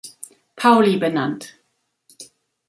Pauli 0.55 0.97
benannt. 0.97 1.61